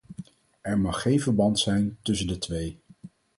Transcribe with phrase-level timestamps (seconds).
[0.61, 2.79] Er mag geen verband zijn tussen de twee.